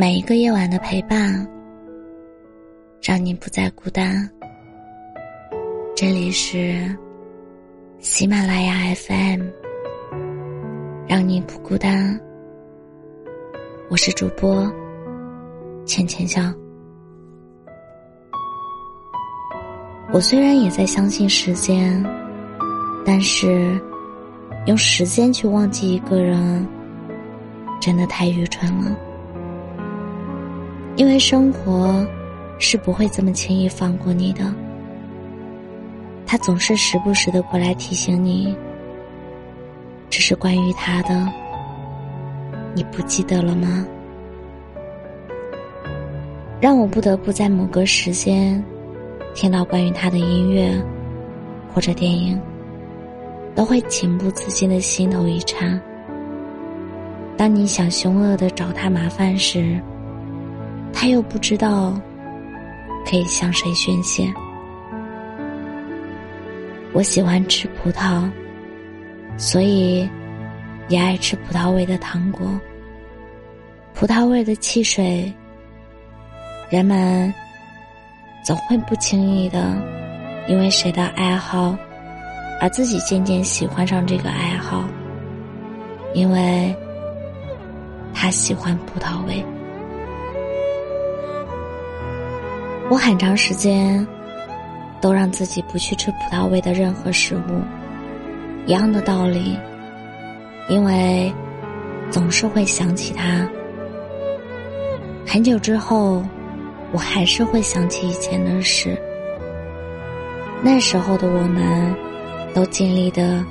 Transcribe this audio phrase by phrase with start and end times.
[0.00, 1.44] 每一个夜晚的陪伴，
[3.02, 4.30] 让你不再孤单。
[5.96, 6.96] 这里是
[7.98, 9.42] 喜马拉雅 FM，
[11.08, 12.16] 让你不孤单。
[13.90, 14.72] 我是主播
[15.84, 16.42] 浅浅笑。
[20.12, 22.00] 我虽然也在相信时间，
[23.04, 23.76] 但是
[24.66, 26.64] 用时间去忘记一个人，
[27.80, 28.96] 真的太愚蠢了。
[30.98, 32.04] 因为生活
[32.58, 34.52] 是不会这么轻易放过你的，
[36.26, 38.52] 他总是时不时的过来提醒你，
[40.10, 41.32] 只是关于他的，
[42.74, 43.86] 你不记得了吗？
[46.60, 48.62] 让我不得不在某个时间。
[49.34, 50.68] 听到关于他的音乐
[51.72, 52.40] 或者电影，
[53.54, 55.80] 都会情不自禁的心头一颤。
[57.36, 59.80] 当你想凶恶的找他麻烦时，
[60.92, 62.00] 他又不知道
[63.08, 64.32] 可以向谁宣泄。
[66.92, 68.30] 我喜欢吃葡萄，
[69.36, 70.08] 所以
[70.88, 72.48] 也爱吃葡萄味的糖果、
[73.94, 75.32] 葡萄味的汽水。
[76.70, 77.32] 人们。
[78.44, 79.76] 总会不轻易的，
[80.48, 81.76] 因为谁的爱好，
[82.62, 84.88] 而自己渐渐喜欢上这个爱好。
[86.14, 86.74] 因为
[88.14, 89.44] 他喜欢葡萄味。
[92.90, 94.06] 我很长时间
[95.00, 97.62] 都让自己不去吃葡萄味的任何食物，
[98.66, 99.58] 一样的道理，
[100.68, 101.32] 因为
[102.10, 103.48] 总是会想起他。
[105.26, 106.24] 很久之后。
[106.90, 108.98] 我还是会想起以前的事。
[110.62, 111.94] 那时候的我们，
[112.54, 113.44] 都尽力的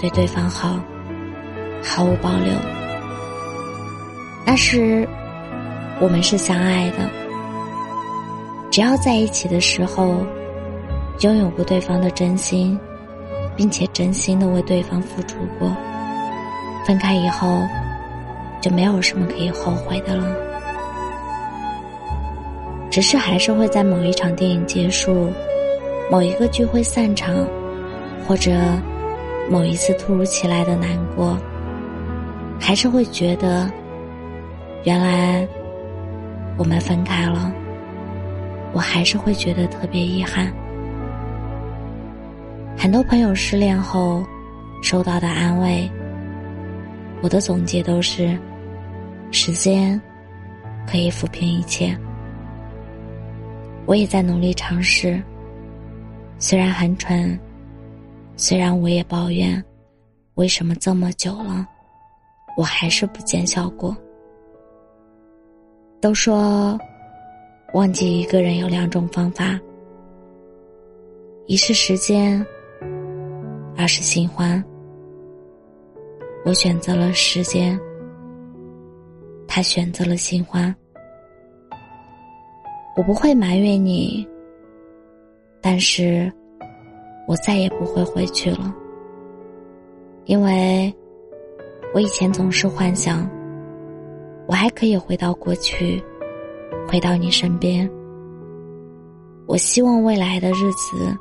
[0.00, 0.78] 对对方好，
[1.82, 2.54] 毫无保留。
[4.46, 5.04] 那时，
[5.98, 7.25] 我们是相爱的。
[8.76, 10.18] 只要在一起的时候，
[11.20, 12.78] 拥有过对方的真心，
[13.56, 15.74] 并且真心的为对方付出过，
[16.86, 17.62] 分开以后，
[18.60, 20.26] 就没有什么可以后悔的了。
[22.90, 25.32] 只是还是会在某一场电影结束，
[26.10, 27.34] 某一个聚会散场，
[28.28, 28.52] 或者
[29.50, 31.34] 某一次突如其来的难过，
[32.60, 33.70] 还是会觉得，
[34.84, 35.48] 原来
[36.58, 37.50] 我们分开了，
[38.76, 40.52] 我还是会觉得特别遗憾。
[42.76, 44.22] 很多朋友失恋后
[44.82, 45.90] 收到的安慰，
[47.22, 48.38] 我的总结都是：
[49.30, 49.98] 时间
[50.86, 51.96] 可以抚平一切。
[53.86, 55.22] 我也在努力尝试，
[56.38, 57.40] 虽然很蠢，
[58.36, 59.64] 虽然我也抱怨，
[60.34, 61.66] 为什么这么久了，
[62.58, 63.96] 我还是不见效果。
[65.98, 66.78] 都说，
[67.72, 69.58] 忘记一个人有两种方法，
[71.46, 72.44] 一是时间，
[73.76, 74.62] 二是新欢。
[76.44, 77.78] 我选择了时间，
[79.46, 80.74] 他选择了新欢。
[82.96, 84.26] 我不会埋怨你，
[85.60, 86.32] 但是
[87.26, 88.74] 我再也不会回去了，
[90.24, 90.94] 因为
[91.92, 93.28] 我以前总是幻想，
[94.46, 96.02] 我还可以回到过去，
[96.88, 97.88] 回到你身边。
[99.46, 101.16] 我希望未来的日子，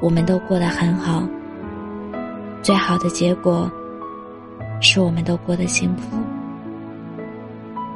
[0.00, 1.22] 我们都过得很好，
[2.62, 3.70] 最好的结果
[4.80, 6.16] 是我们都过得幸福。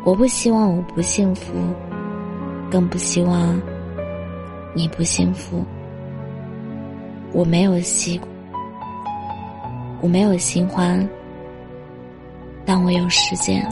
[0.05, 1.55] 我不希望我不幸福。
[2.71, 3.61] 更不希望
[4.73, 5.65] 你不幸福。
[7.33, 8.21] 我没有喜，
[10.01, 11.05] 我没有新欢，
[12.65, 13.69] 但我有时间。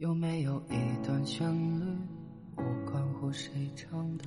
[0.00, 1.46] 有没有一段旋
[1.78, 1.84] 律？
[2.56, 4.24] 无关乎谁唱的？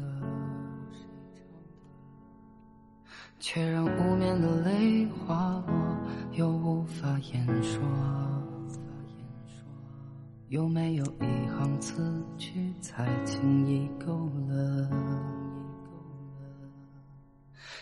[3.39, 5.97] 却让无眠的泪滑落，
[6.33, 7.81] 又无法言说。
[10.49, 14.87] 有没有一行词句才轻易够了？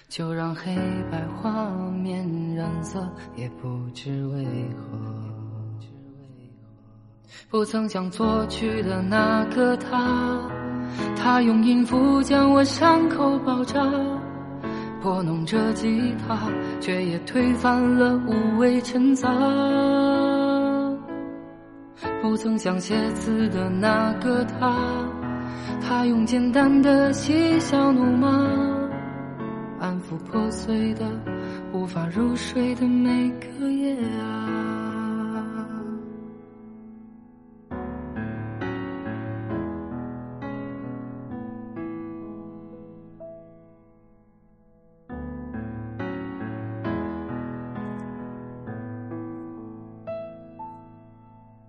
[0.07, 0.73] 就让黑
[1.11, 3.05] 白画面染色，
[3.35, 4.45] 也不知为
[4.75, 5.30] 何。
[7.51, 10.39] 不曾想作曲的那个他。
[11.17, 13.85] 他用音符将我伤口包扎，
[15.01, 16.47] 拨弄着吉他，
[16.79, 19.29] 却也推翻了无谓陈杂。
[22.21, 24.73] 不曾想写字的那个他，
[25.81, 28.29] 他用简单的嬉笑怒骂，
[29.77, 31.05] 安抚破碎的、
[31.73, 34.80] 无法入睡的每个夜啊。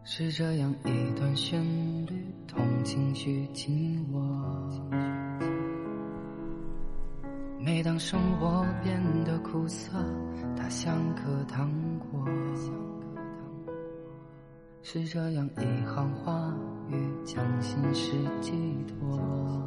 [0.04, 1.62] 是这样一段旋
[2.06, 4.20] 律，同情绪紧握。
[7.60, 9.93] 每当生活变得苦涩，
[10.56, 11.70] 它像颗糖
[12.00, 12.28] 果。
[14.82, 16.52] 是这样一行话
[16.90, 18.52] 语，将心事寄
[18.88, 19.64] 托。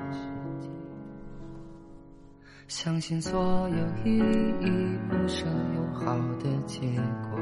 [2.67, 4.17] 相信所有依
[4.59, 5.45] 依不舍
[5.75, 6.81] 有好的结
[7.29, 7.34] 果。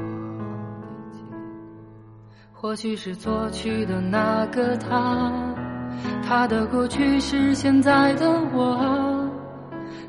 [2.64, 5.30] 或许是作曲的那个他，
[6.26, 9.30] 他的过去是现在的我，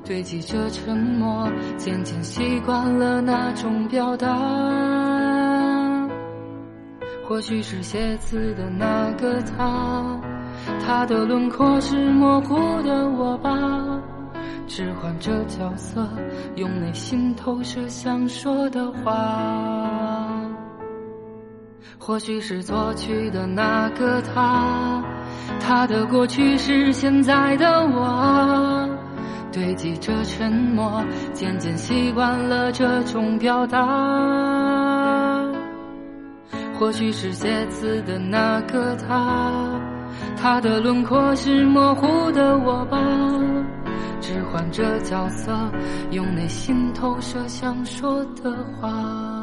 [0.05, 4.29] 堆积着沉默，渐渐习惯了那种表达。
[7.27, 10.17] 或许是写字的那个他，
[10.79, 13.51] 他的轮廓是模糊的我吧，
[14.65, 16.07] 置换着角色，
[16.55, 20.14] 用内心投射想说的话。
[21.97, 25.03] 或许是作曲的那个他，
[25.59, 28.87] 他的过去是现在的我，
[29.51, 31.03] 堆积着沉默，
[31.33, 33.81] 渐渐习惯了这种表达。
[36.77, 39.79] 或许是写字的那个他，
[40.35, 42.99] 他的轮廓是模糊的我吧，
[44.19, 45.51] 置换着角色，
[46.11, 49.34] 用内心投射想说的话。